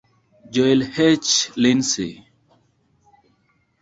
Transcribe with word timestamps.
Joel 0.53 0.81
H. 0.97 1.51
Linsley. 1.61 2.15